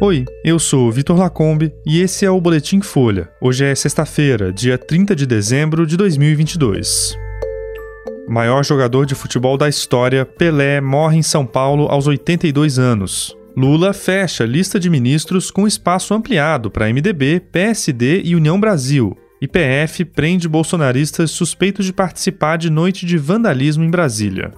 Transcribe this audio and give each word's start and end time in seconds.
Oi, 0.00 0.24
eu 0.44 0.60
sou 0.60 0.92
Vitor 0.92 1.18
Lacombe 1.18 1.74
e 1.84 2.00
esse 2.00 2.24
é 2.24 2.30
o 2.30 2.40
Boletim 2.40 2.80
Folha. 2.80 3.28
Hoje 3.40 3.64
é 3.64 3.74
sexta-feira, 3.74 4.52
dia 4.52 4.78
30 4.78 5.16
de 5.16 5.26
dezembro 5.26 5.84
de 5.84 5.96
2022. 5.96 7.18
Maior 8.28 8.64
jogador 8.64 9.04
de 9.04 9.16
futebol 9.16 9.58
da 9.58 9.68
história, 9.68 10.24
Pelé 10.24 10.80
morre 10.80 11.16
em 11.18 11.22
São 11.22 11.44
Paulo 11.44 11.88
aos 11.90 12.06
82 12.06 12.78
anos. 12.78 13.36
Lula 13.56 13.92
fecha 13.92 14.44
lista 14.44 14.78
de 14.78 14.88
ministros 14.88 15.50
com 15.50 15.66
espaço 15.66 16.14
ampliado 16.14 16.70
para 16.70 16.86
MDB, 16.86 17.40
PSD 17.50 18.22
e 18.24 18.36
União 18.36 18.60
Brasil. 18.60 19.18
IPF 19.42 20.04
prende 20.04 20.48
bolsonaristas 20.48 21.32
suspeitos 21.32 21.84
de 21.84 21.92
participar 21.92 22.56
de 22.56 22.70
noite 22.70 23.04
de 23.04 23.18
vandalismo 23.18 23.82
em 23.82 23.90
Brasília. 23.90 24.52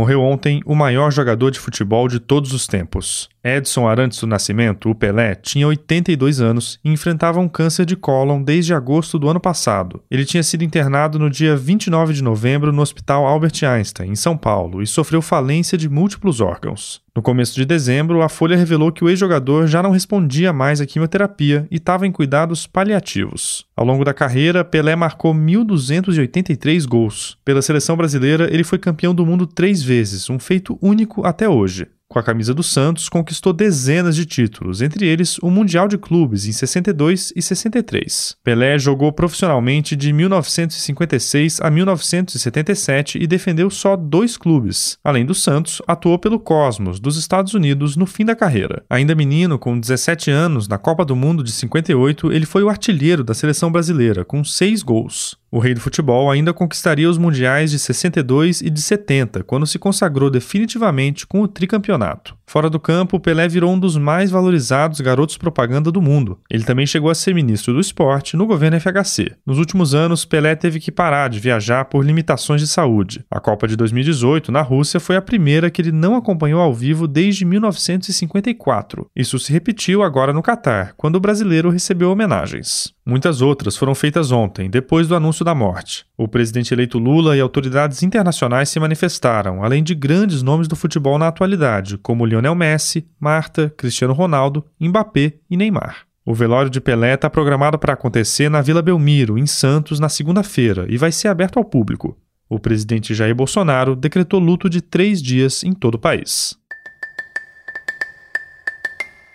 Morreu 0.00 0.22
ontem 0.22 0.62
o 0.64 0.74
maior 0.74 1.12
jogador 1.12 1.50
de 1.50 1.60
futebol 1.60 2.08
de 2.08 2.18
todos 2.18 2.54
os 2.54 2.66
tempos. 2.66 3.28
Edson 3.44 3.86
Arantes 3.86 4.18
do 4.18 4.26
Nascimento, 4.26 4.88
o 4.88 4.94
Pelé, 4.94 5.34
tinha 5.34 5.68
82 5.68 6.40
anos 6.40 6.80
e 6.82 6.90
enfrentava 6.90 7.38
um 7.38 7.46
câncer 7.46 7.84
de 7.84 7.94
cólon 7.94 8.42
desde 8.42 8.72
agosto 8.72 9.18
do 9.18 9.28
ano 9.28 9.38
passado. 9.38 10.02
Ele 10.10 10.24
tinha 10.24 10.42
sido 10.42 10.64
internado 10.64 11.18
no 11.18 11.28
dia 11.28 11.54
29 11.54 12.14
de 12.14 12.22
novembro 12.22 12.72
no 12.72 12.80
Hospital 12.80 13.26
Albert 13.26 13.62
Einstein, 13.62 14.12
em 14.12 14.16
São 14.16 14.38
Paulo, 14.38 14.82
e 14.82 14.86
sofreu 14.86 15.20
falência 15.20 15.76
de 15.76 15.86
múltiplos 15.86 16.40
órgãos. 16.40 17.02
No 17.14 17.22
começo 17.22 17.56
de 17.56 17.64
dezembro, 17.64 18.22
a 18.22 18.28
Folha 18.28 18.56
revelou 18.56 18.92
que 18.92 19.02
o 19.02 19.08
ex-jogador 19.08 19.66
já 19.66 19.82
não 19.82 19.90
respondia 19.90 20.52
mais 20.52 20.80
à 20.80 20.86
quimioterapia 20.86 21.66
e 21.68 21.76
estava 21.76 22.06
em 22.06 22.12
cuidados 22.12 22.68
paliativos. 22.68 23.66
Ao 23.76 23.84
longo 23.84 24.04
da 24.04 24.14
carreira, 24.14 24.64
Pelé 24.64 24.94
marcou 24.94 25.34
1.283 25.34 26.86
gols. 26.86 27.36
Pela 27.44 27.62
seleção 27.62 27.96
brasileira, 27.96 28.48
ele 28.52 28.62
foi 28.62 28.78
campeão 28.78 29.12
do 29.12 29.26
mundo 29.26 29.44
três 29.44 29.82
vezes, 29.82 30.30
um 30.30 30.38
feito 30.38 30.78
único 30.80 31.26
até 31.26 31.48
hoje. 31.48 31.88
Com 32.12 32.18
a 32.18 32.24
camisa 32.24 32.52
do 32.52 32.64
Santos, 32.64 33.08
conquistou 33.08 33.52
dezenas 33.52 34.16
de 34.16 34.26
títulos, 34.26 34.82
entre 34.82 35.06
eles 35.06 35.38
o 35.38 35.48
Mundial 35.48 35.86
de 35.86 35.96
Clubes 35.96 36.44
em 36.44 36.50
62 36.50 37.32
e 37.36 37.40
63. 37.40 38.34
Pelé 38.42 38.76
jogou 38.80 39.12
profissionalmente 39.12 39.94
de 39.94 40.12
1956 40.12 41.60
a 41.60 41.70
1977 41.70 43.16
e 43.16 43.28
defendeu 43.28 43.70
só 43.70 43.94
dois 43.94 44.36
clubes. 44.36 44.98
Além 45.04 45.24
do 45.24 45.36
Santos, 45.36 45.80
atuou 45.86 46.18
pelo 46.18 46.40
Cosmos, 46.40 46.98
dos 46.98 47.16
Estados 47.16 47.54
Unidos, 47.54 47.94
no 47.94 48.06
fim 48.06 48.24
da 48.24 48.34
carreira. 48.34 48.82
Ainda 48.90 49.14
menino, 49.14 49.56
com 49.56 49.78
17 49.78 50.32
anos, 50.32 50.66
na 50.66 50.78
Copa 50.78 51.04
do 51.04 51.14
Mundo 51.14 51.44
de 51.44 51.52
58, 51.52 52.32
ele 52.32 52.44
foi 52.44 52.64
o 52.64 52.68
artilheiro 52.68 53.22
da 53.22 53.34
seleção 53.34 53.70
brasileira, 53.70 54.24
com 54.24 54.42
seis 54.42 54.82
gols. 54.82 55.38
O 55.52 55.58
rei 55.58 55.74
do 55.74 55.80
futebol 55.80 56.30
ainda 56.30 56.52
conquistaria 56.52 57.10
os 57.10 57.18
mundiais 57.18 57.72
de 57.72 57.78
62 57.78 58.62
e 58.62 58.70
de 58.70 58.80
70, 58.80 59.42
quando 59.42 59.66
se 59.66 59.80
consagrou 59.80 60.30
definitivamente 60.30 61.26
com 61.26 61.42
o 61.42 61.48
tricampeonato. 61.48 62.36
Fora 62.46 62.70
do 62.70 62.78
campo, 62.78 63.18
Pelé 63.18 63.48
virou 63.48 63.72
um 63.72 63.78
dos 63.78 63.96
mais 63.96 64.30
valorizados 64.30 65.00
garotos 65.00 65.36
propaganda 65.36 65.90
do 65.90 66.00
mundo. 66.00 66.38
Ele 66.50 66.64
também 66.64 66.86
chegou 66.86 67.10
a 67.10 67.14
ser 67.14 67.34
ministro 67.34 67.74
do 67.74 67.80
esporte 67.80 68.36
no 68.36 68.46
governo 68.46 68.78
FHC. 68.80 69.36
Nos 69.46 69.58
últimos 69.58 69.94
anos, 69.94 70.24
Pelé 70.24 70.54
teve 70.54 70.78
que 70.78 70.92
parar 70.92 71.28
de 71.28 71.40
viajar 71.40 71.84
por 71.84 72.04
limitações 72.04 72.60
de 72.60 72.68
saúde. 72.68 73.24
A 73.30 73.40
Copa 73.40 73.66
de 73.66 73.76
2018, 73.76 74.52
na 74.52 74.62
Rússia, 74.62 75.00
foi 75.00 75.16
a 75.16 75.22
primeira 75.22 75.70
que 75.70 75.82
ele 75.82 75.92
não 75.92 76.16
acompanhou 76.16 76.60
ao 76.60 76.74
vivo 76.74 77.08
desde 77.08 77.44
1954. 77.44 79.06
Isso 79.14 79.38
se 79.38 79.52
repetiu 79.52 80.02
agora 80.02 80.32
no 80.32 80.42
Catar, 80.42 80.94
quando 80.96 81.16
o 81.16 81.20
brasileiro 81.20 81.70
recebeu 81.70 82.10
homenagens. 82.10 82.92
Muitas 83.10 83.42
outras 83.42 83.76
foram 83.76 83.92
feitas 83.92 84.30
ontem, 84.30 84.70
depois 84.70 85.08
do 85.08 85.16
anúncio 85.16 85.44
da 85.44 85.52
morte. 85.52 86.06
O 86.16 86.28
presidente 86.28 86.72
eleito 86.72 86.96
Lula 86.96 87.36
e 87.36 87.40
autoridades 87.40 88.04
internacionais 88.04 88.68
se 88.68 88.78
manifestaram, 88.78 89.64
além 89.64 89.82
de 89.82 89.96
grandes 89.96 90.42
nomes 90.42 90.68
do 90.68 90.76
futebol 90.76 91.18
na 91.18 91.26
atualidade, 91.26 91.98
como 91.98 92.24
Lionel 92.24 92.54
Messi, 92.54 93.04
Marta, 93.18 93.68
Cristiano 93.76 94.14
Ronaldo, 94.14 94.64
Mbappé 94.80 95.32
e 95.50 95.56
Neymar. 95.56 96.06
O 96.24 96.32
velório 96.32 96.70
de 96.70 96.80
Pelé 96.80 97.14
está 97.14 97.28
programado 97.28 97.80
para 97.80 97.94
acontecer 97.94 98.48
na 98.48 98.62
Vila 98.62 98.80
Belmiro, 98.80 99.36
em 99.36 99.44
Santos, 99.44 99.98
na 99.98 100.08
segunda-feira 100.08 100.86
e 100.88 100.96
vai 100.96 101.10
ser 101.10 101.26
aberto 101.26 101.58
ao 101.58 101.64
público. 101.64 102.16
O 102.48 102.60
presidente 102.60 103.12
Jair 103.12 103.34
Bolsonaro 103.34 103.96
decretou 103.96 104.38
luto 104.38 104.70
de 104.70 104.80
três 104.80 105.20
dias 105.20 105.64
em 105.64 105.72
todo 105.72 105.96
o 105.96 105.98
país. 105.98 106.59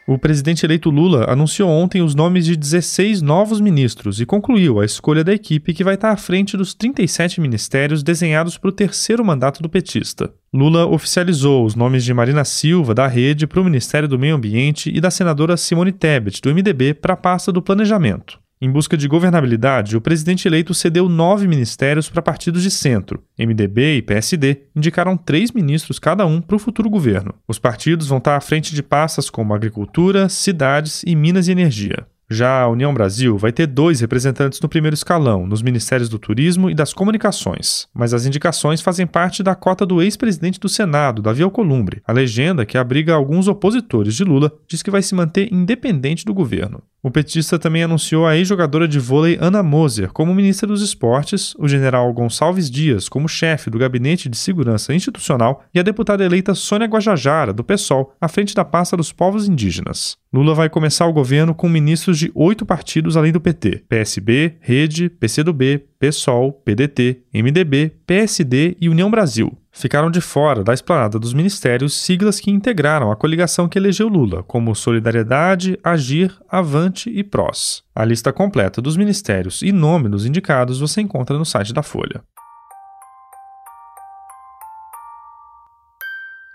O 0.07 0.19
presidente 0.19 0.63
eleito 0.63 0.91
Lula 0.91 1.25
anunciou 1.27 1.67
ontem 1.67 2.03
os 2.03 2.13
nomes 2.13 2.45
de 2.45 2.55
16 2.55 3.23
novos 3.23 3.59
ministros 3.59 4.21
e 4.21 4.25
concluiu 4.25 4.79
a 4.79 4.85
escolha 4.85 5.23
da 5.23 5.33
equipe 5.33 5.73
que 5.73 5.83
vai 5.83 5.95
estar 5.95 6.11
à 6.11 6.17
frente 6.17 6.55
dos 6.55 6.75
37 6.75 7.41
ministérios 7.41 8.03
desenhados 8.03 8.55
para 8.55 8.69
o 8.69 8.71
terceiro 8.71 9.25
mandato 9.25 9.63
do 9.63 9.69
petista. 9.69 10.31
Lula 10.53 10.85
oficializou 10.85 11.65
os 11.65 11.73
nomes 11.73 12.03
de 12.03 12.13
Marina 12.13 12.45
Silva, 12.45 12.93
da 12.93 13.07
Rede, 13.07 13.47
para 13.47 13.59
o 13.59 13.65
Ministério 13.65 14.07
do 14.07 14.19
Meio 14.19 14.35
Ambiente 14.35 14.95
e 14.95 15.01
da 15.01 15.09
senadora 15.09 15.57
Simone 15.57 15.91
Tebet, 15.91 16.39
do 16.39 16.53
MDB, 16.53 16.93
para 16.93 17.15
a 17.15 17.17
pasta 17.17 17.51
do 17.51 17.59
Planejamento. 17.59 18.44
Em 18.65 18.71
busca 18.71 18.97
de 18.97 19.07
governabilidade, 19.07 19.95
o 19.95 20.01
presidente 20.01 20.47
eleito 20.47 20.73
cedeu 20.73 21.07
nove 21.07 21.47
ministérios 21.47 22.09
para 22.09 22.19
partidos 22.19 22.63
de 22.63 22.71
centro. 22.71 23.23
MDB 23.37 23.97
e 23.97 24.01
PSD 24.01 24.61
indicaram 24.75 25.15
três 25.15 25.51
ministros 25.51 25.99
cada 25.99 26.25
um 26.25 26.41
para 26.41 26.55
o 26.55 26.59
futuro 26.59 26.89
governo. 26.89 27.35
Os 27.47 27.59
partidos 27.59 28.07
vão 28.07 28.17
estar 28.17 28.35
à 28.35 28.41
frente 28.41 28.73
de 28.73 28.81
pastas 28.81 29.29
como 29.29 29.53
agricultura, 29.53 30.27
cidades 30.29 31.03
e 31.05 31.15
minas 31.15 31.47
e 31.47 31.51
energia. 31.51 32.07
Já 32.27 32.61
a 32.61 32.67
União 32.67 32.91
Brasil 32.91 33.37
vai 33.37 33.51
ter 33.51 33.67
dois 33.67 33.99
representantes 33.99 34.59
no 34.59 34.67
primeiro 34.67 34.95
escalão, 34.95 35.45
nos 35.45 35.61
Ministérios 35.61 36.09
do 36.09 36.17
Turismo 36.17 36.67
e 36.67 36.73
das 36.73 36.91
Comunicações. 36.91 37.87
Mas 37.93 38.15
as 38.15 38.25
indicações 38.25 38.81
fazem 38.81 39.05
parte 39.05 39.43
da 39.43 39.53
cota 39.53 39.85
do 39.85 40.01
ex-presidente 40.01 40.59
do 40.59 40.67
Senado, 40.67 41.21
Davi 41.21 41.43
Alcolumbre. 41.43 42.01
A 42.03 42.11
legenda, 42.11 42.65
que 42.65 42.79
abriga 42.79 43.13
alguns 43.13 43.47
opositores 43.47 44.15
de 44.15 44.23
Lula, 44.23 44.51
diz 44.67 44.81
que 44.81 44.89
vai 44.89 45.03
se 45.03 45.13
manter 45.13 45.53
independente 45.53 46.25
do 46.25 46.33
governo. 46.33 46.81
O 47.05 47.11
petista 47.11 47.59
também 47.59 47.83
anunciou 47.83 48.25
a 48.25 48.35
ex-jogadora 48.35 48.87
de 48.87 48.97
vôlei 48.97 49.37
Ana 49.39 49.61
Moser 49.61 50.11
como 50.11 50.33
ministra 50.33 50.65
dos 50.65 50.81
Esportes, 50.81 51.53
o 51.59 51.67
general 51.67 52.11
Gonçalves 52.11 52.67
Dias 52.67 53.07
como 53.07 53.29
chefe 53.29 53.69
do 53.69 53.77
Gabinete 53.77 54.27
de 54.27 54.35
Segurança 54.35 54.91
Institucional 54.91 55.63
e 55.71 55.79
a 55.79 55.83
deputada 55.83 56.25
eleita 56.25 56.55
Sônia 56.55 56.87
Guajajara, 56.87 57.53
do 57.53 57.63
PSOL, 57.63 58.11
à 58.19 58.27
frente 58.27 58.55
da 58.55 58.65
pasta 58.65 58.97
dos 58.97 59.11
povos 59.11 59.47
indígenas. 59.47 60.17
Lula 60.33 60.55
vai 60.55 60.67
começar 60.67 61.05
o 61.05 61.13
governo 61.13 61.53
com 61.53 61.69
ministros 61.69 62.17
de 62.17 62.31
oito 62.33 62.65
partidos 62.65 63.15
além 63.15 63.31
do 63.31 63.39
PT: 63.39 63.83
PSB, 63.87 64.55
Rede, 64.59 65.07
PCdoB, 65.07 65.85
PSOL, 65.99 66.53
PDT, 66.53 67.19
MDB, 67.31 67.91
PSD 68.07 68.77
e 68.81 68.89
União 68.89 69.11
Brasil 69.11 69.55
ficaram 69.75 70.09
de 70.09 70.21
fora 70.21 70.63
da 70.63 70.73
esplanada 70.73 71.19
dos 71.19 71.33
ministérios 71.33 71.93
siglas 71.93 72.39
que 72.39 72.49
integraram 72.49 73.11
a 73.11 73.15
coligação 73.15 73.67
que 73.67 73.77
elegeu 73.77 74.07
Lula, 74.07 74.41
como 74.41 74.73
Solidariedade, 74.73 75.77
Agir, 75.83 76.33
Avante 76.49 77.09
e 77.09 77.23
PROS. 77.23 77.83
A 77.93 78.05
lista 78.05 78.31
completa 78.31 78.81
dos 78.81 78.95
ministérios 78.95 79.61
e 79.61 79.73
nome 79.73 80.07
dos 80.07 80.25
indicados 80.25 80.79
você 80.79 81.01
encontra 81.01 81.37
no 81.37 81.45
site 81.45 81.73
da 81.73 81.83
Folha. 81.83 82.23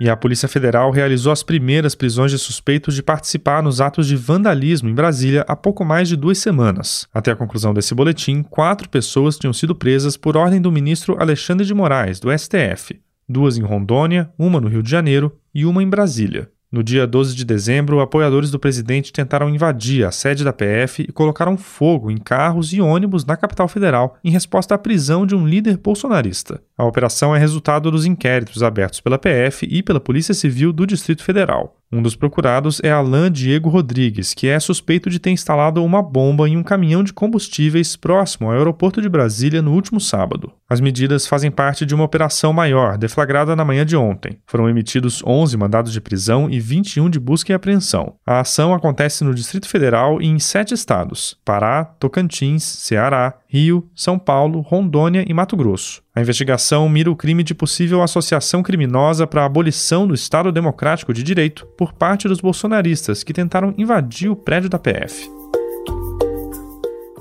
E 0.01 0.09
a 0.09 0.17
Polícia 0.17 0.49
Federal 0.49 0.91
realizou 0.91 1.31
as 1.31 1.43
primeiras 1.43 1.95
prisões 1.95 2.31
de 2.31 2.39
suspeitos 2.39 2.95
de 2.95 3.03
participar 3.03 3.63
nos 3.63 3.83
atos 3.83 4.07
de 4.07 4.17
vandalismo 4.17 4.89
em 4.89 4.95
Brasília 4.95 5.45
há 5.47 5.55
pouco 5.55 5.85
mais 5.85 6.09
de 6.09 6.17
duas 6.17 6.39
semanas. 6.39 7.07
Até 7.13 7.31
a 7.31 7.37
conclusão 7.37 7.75
desse 7.75 7.95
boletim, 7.95 8.43
quatro 8.43 8.89
pessoas 8.89 9.37
tinham 9.37 9.53
sido 9.53 9.75
presas 9.75 10.17
por 10.17 10.39
ordem 10.39 10.59
do 10.59 10.73
ministro 10.73 11.21
Alexandre 11.21 11.67
de 11.67 11.75
Moraes, 11.75 12.19
do 12.19 12.31
STF 12.33 12.99
duas 13.31 13.57
em 13.57 13.63
Rondônia, 13.63 14.31
uma 14.37 14.61
no 14.61 14.69
Rio 14.69 14.83
de 14.83 14.91
Janeiro 14.91 15.37
e 15.55 15.65
uma 15.65 15.83
em 15.83 15.89
Brasília. 15.89 16.51
No 16.73 16.85
dia 16.85 17.05
12 17.05 17.35
de 17.35 17.45
dezembro, 17.45 17.99
apoiadores 17.99 18.49
do 18.49 18.59
presidente 18.59 19.13
tentaram 19.13 19.49
invadir 19.49 20.05
a 20.05 20.13
sede 20.13 20.45
da 20.45 20.53
PF 20.53 21.03
e 21.03 21.13
colocaram 21.13 21.57
fogo 21.57 22.13
em 22.13 22.17
carros 22.17 22.73
e 22.73 22.81
ônibus 22.81 23.25
na 23.25 23.37
capital 23.37 23.67
federal 23.67 24.17
em 24.23 24.31
resposta 24.31 24.77
à 24.77 24.79
prisão 24.79 25.27
de 25.27 25.35
um 25.35 25.47
líder 25.47 25.79
bolsonarista. 25.79 26.63
A 26.79 26.85
operação 26.85 27.35
é 27.35 27.41
resultado 27.41 27.91
dos 27.91 28.07
inquéritos 28.07 28.63
abertos 28.63 29.01
pela 29.01 29.19
PF 29.19 29.67
e 29.69 29.83
pela 29.83 29.99
Polícia 29.99 30.33
Civil 30.33 30.73
do 30.73 30.87
Distrito 30.87 31.25
Federal. 31.25 31.80
Um 31.93 32.01
dos 32.01 32.15
procurados 32.15 32.81
é 32.85 32.93
Alain 32.93 33.33
Diego 33.33 33.69
Rodrigues, 33.69 34.33
que 34.33 34.47
é 34.47 34.61
suspeito 34.61 35.11
de 35.11 35.19
ter 35.19 35.31
instalado 35.31 35.83
uma 35.83 36.01
bomba 36.01 36.49
em 36.49 36.57
um 36.57 36.63
caminhão 36.63 37.03
de 37.03 37.13
combustíveis 37.13 37.97
próximo 37.97 38.47
ao 38.47 38.57
aeroporto 38.57 39.03
de 39.03 39.09
Brasília 39.09 39.61
no 39.61 39.73
último 39.73 40.01
sábado. 40.01 40.53
As 40.69 40.81
medidas 40.81 41.27
fazem 41.27 41.51
parte 41.51 41.85
de 41.85 41.93
uma 41.93 42.05
operação 42.05 42.53
maior, 42.53 42.97
deflagrada 42.97 43.57
na 43.57 43.65
manhã 43.65 43.85
de 43.85 43.97
ontem. 43.97 44.39
Foram 44.47 44.69
emitidos 44.69 45.21
11 45.27 45.57
mandados 45.57 45.93
de 45.93 46.01
prisão 46.01 46.49
e 46.49 46.61
21 46.61 47.11
de 47.11 47.19
busca 47.19 47.51
e 47.51 47.57
apreensão. 47.57 48.15
A 48.25 48.39
ação 48.39 48.73
acontece 48.73 49.25
no 49.25 49.35
Distrito 49.35 49.69
Federal 49.69 50.23
e 50.23 50.29
em 50.29 50.39
sete 50.39 50.73
estados: 50.73 51.37
Pará, 51.45 51.85
Tocantins, 51.85 52.63
Ceará, 52.63 53.35
Rio, 53.49 53.91
São 53.97 54.17
Paulo, 54.17 54.61
Rondônia 54.61 55.25
e 55.27 55.35
Mato 55.35 55.57
Grosso. 55.57 56.01
A 56.21 56.23
investigação 56.23 56.87
mira 56.87 57.11
o 57.11 57.17
crime 57.17 57.43
de 57.43 57.55
possível 57.55 58.03
associação 58.03 58.63
criminosa 58.63 59.27
para 59.27 59.41
a 59.41 59.47
abolição 59.47 60.07
do 60.07 60.13
Estado 60.13 60.53
Democrático 60.53 61.15
de 61.15 61.23
Direito 61.23 61.67
por 61.79 61.95
parte 61.95 62.29
dos 62.29 62.43
bolsonaristas 62.43 63.23
que 63.23 63.33
tentaram 63.33 63.73
invadir 63.79 64.31
o 64.31 64.37
prédio 64.37 64.69
da 64.69 64.79
PF. 64.79 65.31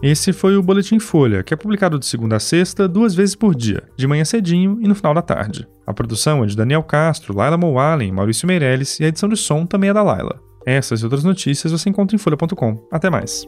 Esse 0.04 0.34
foi 0.34 0.58
o 0.58 0.62
Boletim 0.62 1.00
Folha, 1.00 1.44
que 1.44 1.54
é 1.54 1.58
publicado 1.58 1.98
de 1.98 2.06
segunda 2.06 2.36
a 2.36 2.40
sexta, 2.42 2.90
duas 2.90 3.16
vezes 3.16 3.36
por 3.36 3.56
dia, 3.56 3.84
de 3.96 4.06
manhã 4.06 4.26
cedinho 4.26 4.78
e 4.82 4.88
no 4.90 4.96
final 4.96 5.14
da 5.14 5.22
tarde. 5.22 5.66
A 5.88 5.94
produção 5.94 6.44
é 6.44 6.48
de 6.48 6.58
Daniel 6.58 6.84
Castro, 6.84 7.34
Laila 7.34 7.58
Moalen, 7.58 8.12
Maurício 8.12 8.46
Meirelles 8.46 9.00
e 9.00 9.06
a 9.06 9.08
edição 9.08 9.30
de 9.30 9.38
som 9.38 9.66
também 9.66 9.92
é 9.92 9.94
da 9.94 10.04
Laila. 10.04 10.42
Essas 10.66 11.00
e 11.00 11.06
outras 11.06 11.24
notícias 11.24 11.72
você 11.72 11.90
encontra 11.90 12.18
em 12.18 12.20
folha.com. 12.20 12.86
Até 12.92 13.10
mais. 13.10 13.48